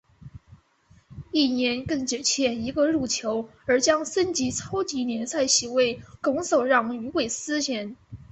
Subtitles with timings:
[1.31, 7.95] 翌年更只欠一个入球而将升级超级联赛席位拱手让予韦斯咸。